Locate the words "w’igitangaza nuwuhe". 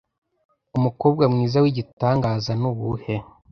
1.63-3.15